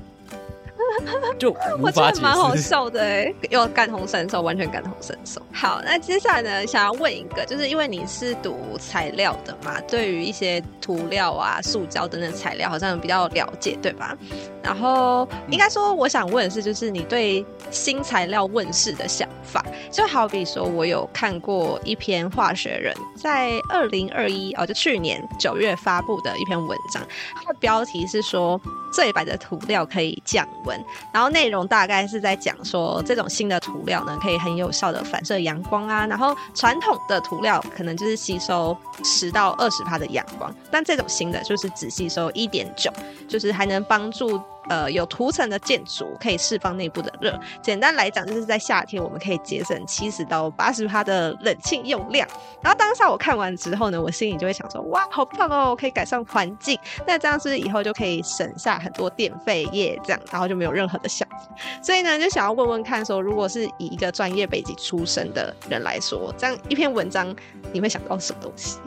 [1.38, 5.42] 就我觉得蛮好笑的哎，又感同身受，完全感同身受。
[5.54, 14.18] 好，那接下来呢，想要问一个，就是因为你是读材料的嘛，对于一些涂料啊、塑胶等等材料，好像比较了解，对吧？
[14.64, 27.02] 然后应该说，我想问的是，就是你对新材料问世的想法，就好比说，我有看过一篇化学人在二零二一哦，就去年九月发布的一篇文章，
[27.36, 28.60] 它的标题是说
[28.92, 30.77] 最白的涂料可以降温。
[31.12, 36.06] 然后内容大概是在讲说，这种新的涂料呢，可以很有效的反射阳光啊。
[36.08, 42.92] 然后传统的涂料可能就是吸收十到二十帕的阳光，但这种新的就是只吸收一点九，
[43.28, 44.42] 就是还能帮助。
[44.70, 47.40] 呃，有涂层的建筑可以释放内部的热。
[47.62, 52.28] 简单来讲，就是在夏天我们可以节省七十到八十趴的冷气用量。
[52.62, 56.78] 然后当下我看完之后呢，我心里就会想说：哇，好棒哦，可以改善环境。
[57.06, 60.00] 那这样是以后就可以省下很多电费耶？
[60.04, 61.38] 这样，然后就没有任何的想法。
[61.82, 67.34] 所以呢，就想要问问看，说如果是以一个专业背景出身的人来说，这样一篇文章，
[67.72, 68.80] 你会想到什么东西？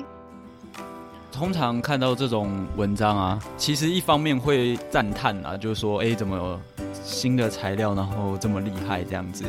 [1.33, 6.61] 通常看到这种文章啊，其实一方面会赞叹啊，就是说，哎，怎么有
[7.03, 9.45] 新的材料，然后这么厉害这样子。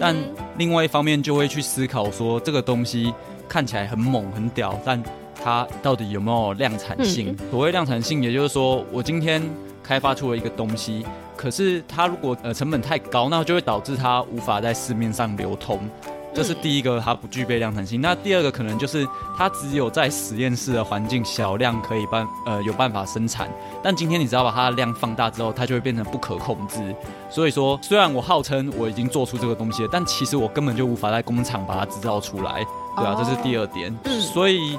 [0.00, 0.14] 但
[0.58, 3.12] 另外一方面就会去思考说，这个东西
[3.48, 5.02] 看起来很猛很屌，但
[5.42, 7.36] 它到底有没有量产性？
[7.50, 9.42] 所谓量产性，也就是说，我今天
[9.82, 11.04] 开发出了一个东西，
[11.36, 15.80] 可是它如果呃成本太高，那就会导致它无法在市面上流通。
[16.34, 18.00] 这是第一个，它不具备量产性。
[18.00, 19.06] 那第二个可能就是
[19.38, 23.48] 它只有在实验室的环境小量可以办呃有办法生产，
[23.84, 26.94] 但今天你只要把它的量放大之后，它就会变成不可控制。
[27.30, 32.66] 所以说，虽然我号称我已经做出这个东西了，但其实我根本就无法在工厂把它制造出来，
[32.96, 33.96] 对啊，这是第二点。
[34.20, 34.76] 所以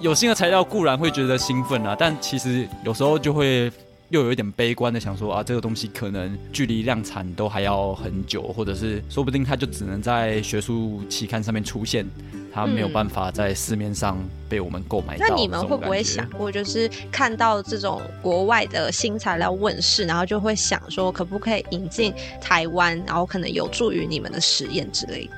[0.00, 3.72] 有新的材料固然会觉得兴奋啊，但其实有时候就会。
[4.10, 12.06] 又有一点悲观的想说啊，这个东西可能距离量产都还要很久，或者是说不定它就只能在学术期刊上面出现，
[12.50, 14.18] 它没有办法在市面上
[14.48, 15.26] 被我们购买到。
[15.28, 25.32] 那你们会不会想过，就是看到这种国外的新材料问世，然后就会想说，可不可以引进台湾，然后可能有助于你们的实验之类的？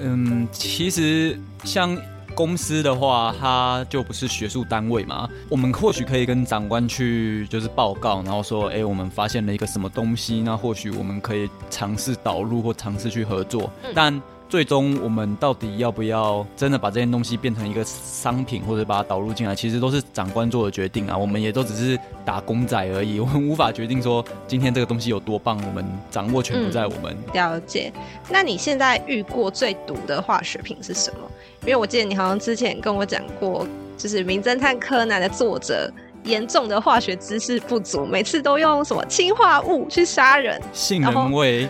[0.00, 1.96] 嗯，其实像。
[2.38, 5.28] 公司的话，它就不是学术单位嘛。
[5.48, 13.68] 我们或许可以跟长官去就是报告，然后说，哎，我们发现了一个什么东西，那或许我们可以尝试导入或尝试去合作。
[13.92, 21.16] 但最终我们到底要不要真的把这件东西变成一个商品，或者把它导入进来，其实都是长官做的决定啊。
[21.16, 27.14] 我们也都只是打工仔而已， 我们无法决定说今天这个东西有多棒，我们掌握权不在我们。
[27.34, 27.92] 了解。
[28.30, 31.18] 那你现在遇过最毒的化学品是什么？
[31.62, 33.66] 因为我记得你好像之前跟我讲过，
[33.98, 35.92] 就是《名侦探柯南》的作者
[36.28, 41.68] 严重的化学知识不足，每次都用什么氰化物去杀人，杏仁味，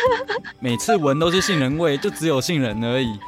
[0.60, 3.18] 每次闻都是杏仁味，就只有杏仁而已。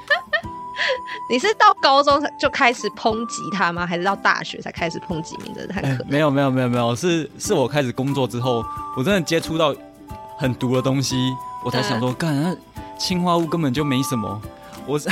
[1.28, 3.86] 你是到高中就开始抨击他吗？
[3.86, 6.06] 还是到大学才开始抨击名侦探柯南？
[6.06, 8.62] 没有没有没有没有，是是我开始工作之后，
[8.96, 9.74] 我真的接触到
[10.38, 11.16] 很毒的东西，
[11.64, 12.56] 我才想说，干、嗯，
[12.98, 14.40] 氰化物根本就没什么。
[14.87, 15.09] 我是，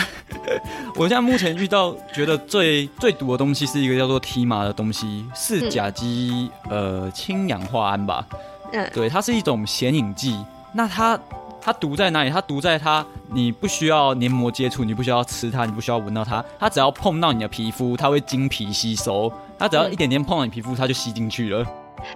[0.95, 8.25] 我现在目前遇到觉得最最毒的东西是一个叫做 TIMA 的东西，是甲基、嗯、呃氢氧化胺吧？
[8.73, 10.39] 嗯，对，它是一种显影剂。
[10.73, 11.19] 那它
[11.61, 12.31] 它毒在哪里？
[12.31, 19.33] 它毒在它，你不需要黏膜接触，你不需要吃它，你不需要闻到它，它只要碰到你的皮肤，它会经皮吸收。
[19.59, 21.65] 它只要一点点碰到你皮肤，它就吸进去了。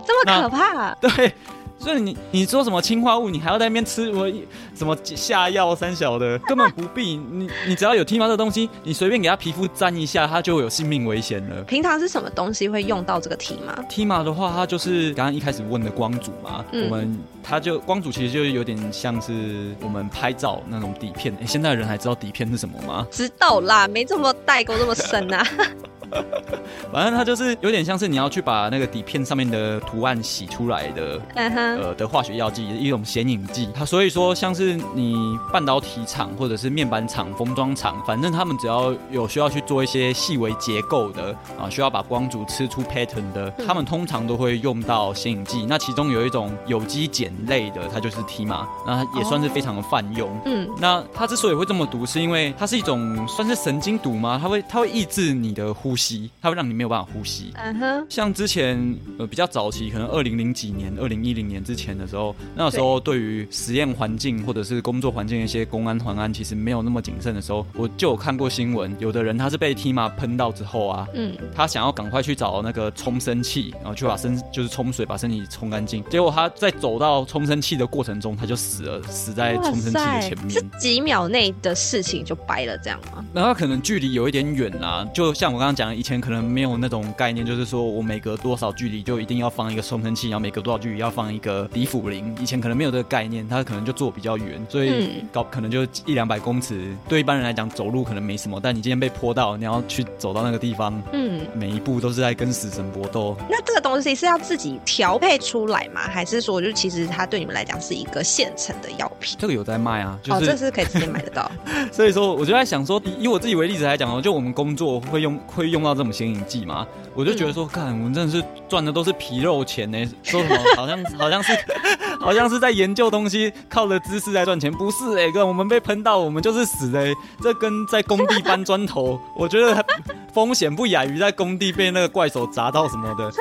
[0.05, 0.95] 这么可怕？
[1.01, 1.33] 对。
[1.79, 4.29] 所以你你说什么氰化物，你还要在那边吃我
[4.75, 7.17] 什么下药三小的， 根本不必。
[7.17, 11.63] 你你只要有 TIMA 这东西，你随便给他皮肤沾一下，它就会有性命危险了。
[11.63, 16.65] 平常是什么东西会用到这个 TIMA？TIMA 的话，它就是刚刚一开始问的光阻嘛。
[16.73, 21.33] 嗯、我们它就光阻其实就有点像是我们拍照那种底片。
[21.35, 23.07] 哎、欸，现在的人还知道底片是什么吗？
[23.11, 25.47] 知道啦，没这么代沟这么深啊。
[26.93, 33.69] 反正它就是有点像是你要去把那个底片上面的图案洗出来的，呃的化学药剂，一种显影剂。
[33.75, 45.67] 它所以说像是你半导体厂或者是面板厂、封装厂，反正他们只要有需要去做一些细微结构的啊，需要把光阻吃出 pattern 的，他们通常都会用到显影剂。
[45.67, 50.31] 那其中有一种有机碱类的，它就是 TIMA，那它也算是非常的泛用。
[50.47, 54.39] 嗯，那它之所以会这么毒，是因为它是一种算是神经毒吗？
[54.41, 57.53] 它会它会抑制你的呼吸，它会让你没有办法呼吸。
[57.57, 83.25] 嗯哼，像之前呃比较早期，可能二零零几年、二零一零年之前的时候，那时候对于实验环境或者是工作环境的一些公安环安其实没有那么谨慎的时候，我就有看过新闻，有的人他是被 TIMA 喷到之后啊，嗯，他想要赶快去找那个冲身器，然后去把身就是冲水把身体冲干净，结果他在走到冲身器的过程中他就死了，死在冲身器的前面，是几秒内的事情就掰了这样吗？
[83.33, 103.37] 然后可能距离有一点远啊，就像我刚刚讲的，以前可能没有那种概念，就是说我每隔多少距离就一定要放一个冲身器，然后每隔多少距离要放一个迪辅铃，以前可能没有这个概念，他可能就坐比较远，所以搞可能就一两百公尺，对一般人来讲走路可能没什么，但你今天被泼到，你要去走到那个地方，嗯，每一步都是在跟死神搏斗。
[103.49, 106.01] 那这个东西是要自己调配出来吗？
[106.03, 109.37] 还是说就其实它对你们来讲是一个现成的药品？
[109.39, 111.51] 这个有在卖啊，就是、哦，这是可以直接买得到。
[111.93, 121.53] 所以说，我就在想说，以我自己为例子来讲哦，就我们工作会用会用到这种显影剂嘛，我就觉得说，看、嗯、我们真的是赚的都是皮肉钱呢，说什么 好像好像是
[122.21, 127.07] 好像是在研究东西，靠着知识来赚钱，不是哎哥，我们被喷到我们就是死的，
[127.43, 129.85] 这跟在工地搬砖头， 我觉得
[130.33, 133.33] 风险不亚于在工地被那个怪手砸到什么的。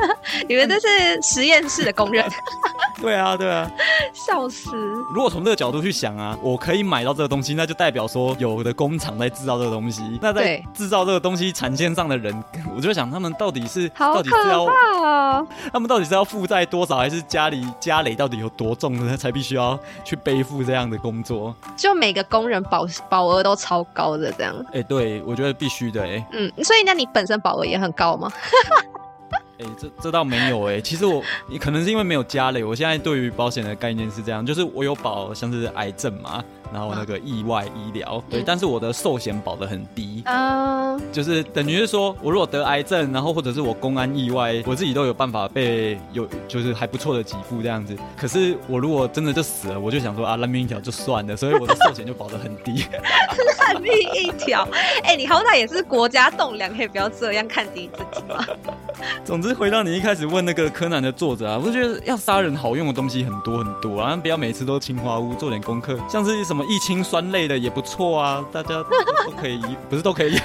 [0.47, 2.23] 你们这是实验室的工人。
[2.99, 3.69] 对啊，对啊，
[4.11, 4.71] 笑死！
[5.13, 10.01] 如果从这个角度去想啊，我可以买到这个东西，那就代表说有的工厂在制造这个东西。
[10.19, 12.43] 那在制造这个东西产线上的人，
[12.75, 14.65] 我就想他们到底是到底是要，
[15.71, 19.15] 他们到底是要负债多少，还是家里家累到底有多重呢？
[19.17, 21.55] 才必须要去背负这样的工作？
[21.75, 24.55] 就每个工人保保额都超高的这样？
[24.73, 26.27] 哎，对，我觉得必须的哎。
[26.33, 28.31] 嗯，所以那你本身保额也很高吗？
[29.59, 52.85] 哎、欸，这这倒没有哎、欸，其实我你可能是因为没有家累，我现在对于保险的概念是这样，就是我有保像是癌症嘛，然后那个意外医疗，对，但是我的寿险保的很低，嗯，就是等于是说我如果得癌症，然后或者是我公安意外，我自己都有办法被有就是还不错的给付这样子，可是我如果真的就死了，我就想说啊烂命一条就算了，所以我的寿险就保的很低，
[53.59, 54.67] 烂命一条，
[55.03, 58.45] 哎、欸，你好歹也是国家栋梁，可以不要这样看低自己吗？
[59.23, 68.69] 总之，回到你一开始问那个柯南的作者啊，我觉得要杀人好用的东西很多很多啊，不要每次都青花屋，做点功课，像是什么异氰酸类的也不错啊，大家
[69.25, 70.41] 都可以，不是都可以用。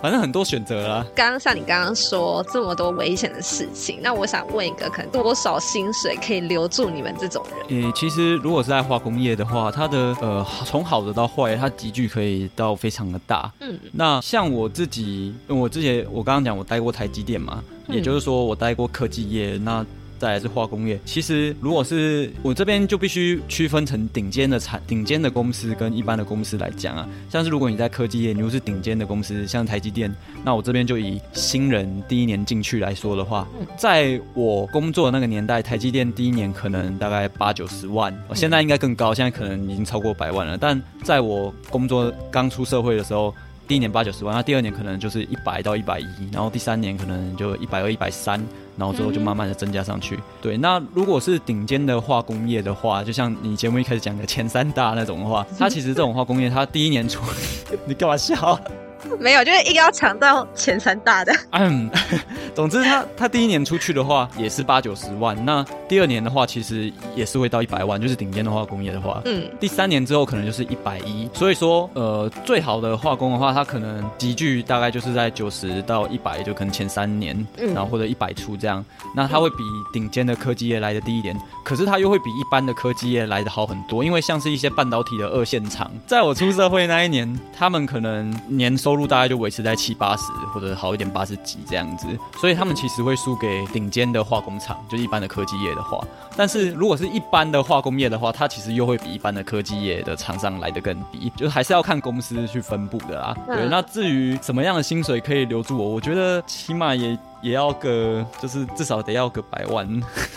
[0.00, 1.04] 反正很多选择啦。
[1.12, 7.82] 刚刚像你刚刚说这么多危险的事情，那我想问一个，可能多少薪水可以留住你们这种人？
[7.82, 13.50] 诶，其实如果是在化工业的话，它的呃从好的到坏，它集聚可以到非常的大。
[13.58, 19.84] 嗯，那像我自己，我之前我刚刚讲我待过台积电嘛，嗯、也就是说我待过科技业，那。
[20.18, 27.08] 再来是化工业，其实如果是我这边就必须区分成顶尖的产、顶尖的公司跟一般的公司来讲啊。
[27.30, 30.12] 像是如果你在科技业，你又是顶尖的公司，像台积电，
[30.44, 40.58] 那我这边就以新人第一年进去来说的话，在我工作的那个年代，台积电第一年可能大概八九十万，现在应该更高，现在可能已经超过百万了。
[40.58, 43.32] 但在我工作刚出社会的时候，
[43.68, 48.42] 第一年八九十万，那第二年可能就是一百到一百一，然后第三年可能就一百二、一百三。
[48.78, 50.16] 然后之后就慢慢的增加上去。
[50.40, 57.20] 对，那如果是顶尖的化工业的话，就像你节目一开始讲的前三大那种的话，它其实这种化工业，它第一年出，
[57.86, 58.56] 你干嘛笑？
[59.18, 61.32] 没有，就是硬要抢到前三大的。
[61.52, 61.90] 嗯，
[62.54, 71.28] 总之他他第一年出去的话也是八九十万，那第二年的话其实也是会到一百万，就是顶尖的化工业的话，嗯，第三年之后可能就是一百一。
[71.34, 78.84] 所以说，呃，最好的化工的话，它可能集聚大概就是在九十到一百，就可能前三年，然后或者一百出这样。
[79.14, 79.56] 那它会比
[79.92, 92.06] 顶尖的科技业来的低一点，可是它又会比一般的科技业来的好很多，因为像是一些半导体的二线厂，在我出社会那一年，他们可能年收入大概就维持在七八十或者好一点八十几这样子，
[92.40, 96.00] 所以他们其实会输给顶尖的化工厂，就一般的科技业的话。
[96.36, 103.36] 但是如果是一般的化工业的话，它其实又会比一般的科技业的厂商来得更低，就是还是要看公司去分布的啦。
[103.46, 107.18] 对，那至于什么样的薪水可以留住我，我觉得起码也。
[107.40, 109.88] 也要个，就是至少得要个百万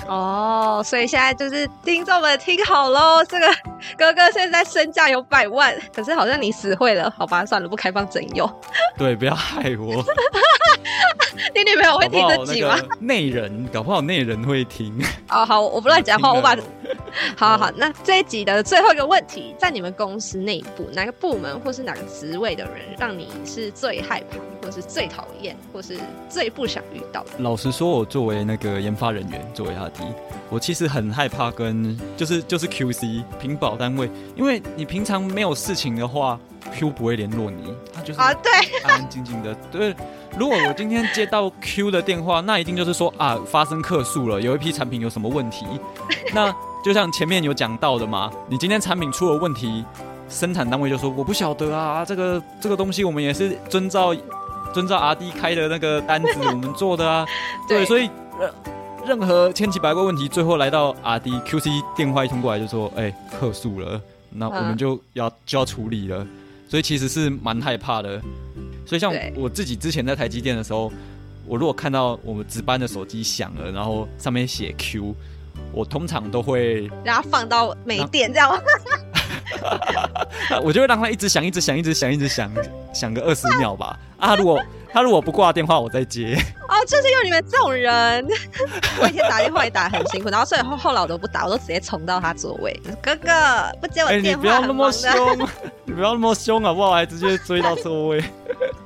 [0.08, 0.82] 哦。
[0.86, 3.48] 所以现在就是听众们听好喽，这个
[3.98, 8.50] 哥哥现在身价有百万，可是好像你死会了，好吧，算了，不开放整用。
[8.98, 10.04] 对，不要害我。
[11.56, 12.78] 你女朋友会听这集吗？
[13.00, 14.94] 内人，搞不好内人会听。
[15.30, 16.56] 哦，好，我不乱讲话，我把。
[17.36, 25.98] 好好好，那这一集的最后一个问题，在你们公司内部，哪个部门或是哪个职位的人，让你是最害怕，或是最讨厌，或是
[26.30, 27.30] 最不想遇到的？
[27.40, 30.04] 老实说，我作为那个研发人员，作为阿迪，
[30.50, 36.40] 我其实很害怕跟就是就是 QC 屏保单位，因为你平常没有事情的话
[36.74, 38.52] ，Q 不会联络你，他就是啊，对，
[38.84, 39.54] 安安静静的。
[39.70, 39.94] 对，
[40.38, 45.66] 如果我今天接到 Q 的电话，那一定就是说啊，发生客诉了，有一批产品有什么问题，
[46.34, 46.54] 那。
[46.84, 49.86] 就像前面有讲到的嘛，你今天产品出了问题，
[50.28, 54.16] 生产单位就说我不晓得啊，这个这个东西我们也是遵照
[54.74, 57.24] 遵照 RD 开的那个单子我们做的啊，
[57.70, 58.10] 对，对，所以
[58.40, 58.54] 任
[59.06, 64.02] 任何千奇百怪问题，最后来到 RD QC 电话一通过来就说，哎、欸，客诉了，
[64.32, 66.26] 那我们就要、啊、就要处理了，
[66.68, 68.20] 所以其实是蛮害怕的，
[68.92, 70.92] 所以像我自己之前在台积电的时候，
[71.48, 75.16] 我如果看到我们值班的手机响了，然后上面写 Q。
[75.72, 78.52] 我通常都会让它放到没电，这样？
[80.62, 82.52] 我就会让他一直响，一直响，一直响，一直响，
[82.94, 83.98] 响个二十秒吧。
[84.18, 84.62] 啊，如果
[84.92, 86.36] 他如果不挂电话，我再接。
[86.68, 88.26] 哦，就是有你们这种人。
[89.00, 92.78] 我以前打电话也打得很辛苦，然后所以后后来我都不打，我都直接冲到他座位。
[93.02, 93.30] 哥哥
[93.80, 95.48] 不接我电话，欸，你不要那么凶，
[95.86, 96.92] 你不要那么凶好不好？
[96.92, 98.24] 还直接追到座位。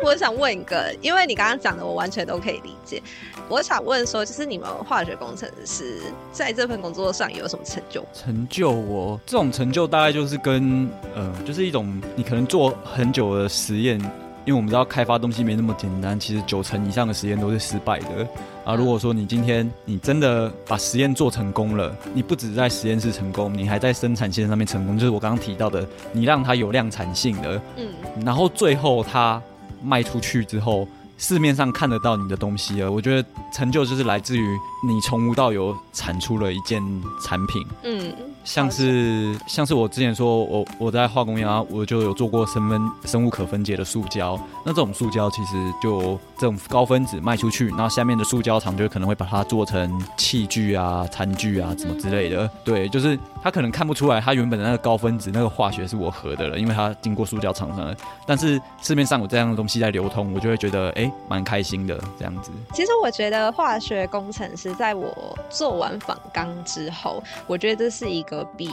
[0.04, 3.02] 我想问一个，因为你刚刚讲的，我完全都可以理解。
[3.48, 8.04] 我想问说，就是你们化学工程师在这份工作上有什么成就？
[8.14, 14.00] 成就我这种成就大概就是跟呃，就是一种你可能做很久的实验，
[14.46, 18.28] 因为我们知道开发东西没那么简单，其实九成以上的实验都是失败的
[18.66, 18.76] 啊。
[18.76, 27.88] 如果说你今天你真的把实验做成功了，你不止在实验室成功，你还在生产线上面成功，就是我刚刚提到的，你让它有量产性的，嗯，
[28.26, 29.42] 然后最后它
[29.86, 30.88] 卖出去之后。
[31.18, 36.82] 市面上看得到你的东西了，我觉得成就就是来自于你从无到有产出了一件
[37.24, 37.66] 产品。
[37.84, 38.14] 嗯，
[38.44, 44.40] 像是像是我之前说我我在化工业，我就有做过生分生物可分解的塑胶。
[44.66, 52.50] 那这种塑胶其实就这种高分子卖出去，然后下面的塑胶厂就可能会把它做成器具啊、餐具啊什么之类的。
[52.64, 57.96] 对，就是他可能看不出来，他原本的那个高分子那个化学是我合的了，因为它经过塑胶厂商。
[58.28, 61.04] 但是市面上有这样的东西在流通，我就会觉得哎。
[61.04, 62.52] 欸蛮开心的这样子。
[62.74, 68.70] 其实我觉得化学工程师在我做完访纲之后，我觉得这是一个比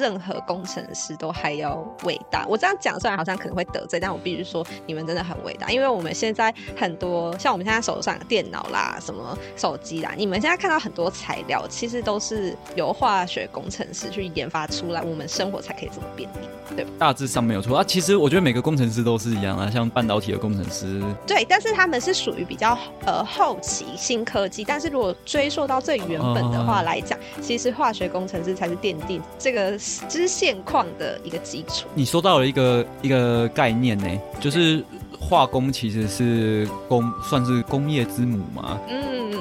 [0.00, 2.46] 任何工程师都还要伟大。
[2.48, 5.70] 我这样讲虽然好像可能会得罪，但我必须说你们真的很伟大。
[5.70, 16.90] 因为我们现在很多像我们现在手上的电脑啦、什么手机啦，你们现在看到很多材料，其实都是由化学工程师去研发出来，我们生活才可以这么便利，对吧？
[16.98, 17.84] 大致上没有错啊。
[17.84, 24.64] 其实我觉得每个工程师都是一样啊，像半导体的工程师，对，但是他们是属于比较呃后期新科技。
[24.64, 29.78] 但是如果追溯到最原本的话来讲，哦、其实化学工程师才是奠定这个。
[30.08, 31.86] 支线矿的一个基础。
[31.94, 34.08] 你说到了一个一个概念呢，
[34.40, 34.84] 就是
[35.18, 38.78] 化工其实是工，算是工业之母嘛。
[38.88, 39.32] 嗯，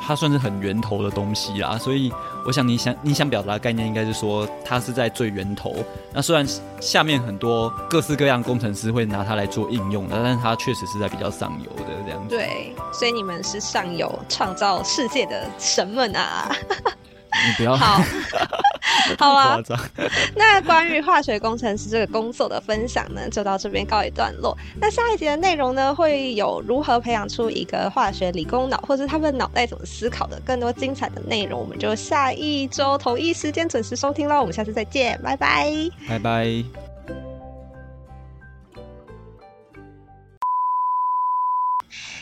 [0.00, 1.76] 它算是很源头的东西啦。
[1.78, 2.12] 所以
[2.46, 5.74] 我想你想你想表达的概念应该是说，它是在最源头。
[6.12, 6.46] 那虽然
[6.80, 12.36] 下面很多各式各样工程师会拿它来做应用的，但是它确实是在比较上游的这样子。
[12.36, 16.48] 对，所以你们是上游创造世界的神们啊！
[16.88, 18.02] 你不要好。
[19.18, 19.58] 好啊，
[20.34, 24.56] 那关于化学工程师这个工作的分享呢，就到这边告一段落。
[24.80, 34.40] 那下一节的内容呢，会有如何培养出一个化学理工脑，或是他们脑袋怎么思考的更多精彩的内容，我们就下一周同一时间准时收听喽。
[34.40, 35.72] 我们下次再见，拜拜，
[36.08, 36.85] 拜拜。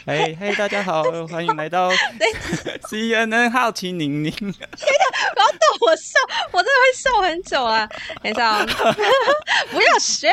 [0.07, 1.90] 嘿，嘿，大家好，欢迎来到
[2.90, 4.30] CNN 好奇宁宁。
[4.30, 4.66] 天哪，
[5.32, 6.12] 不要逗我笑，
[6.52, 7.88] 我真的会笑很久啊！
[8.22, 8.62] 等一下，
[9.72, 10.30] 不要学。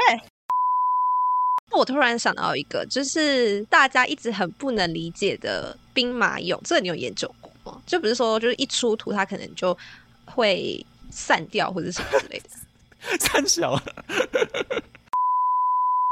[1.69, 7.81] 我突然想到一个，就是大家一直很不能理解的兵马俑，这个你有研究过吗？
[7.87, 9.77] 就不是说，就是一出土它可能就
[10.25, 13.15] 会散掉，或者什么之类的。
[13.19, 13.81] 散小。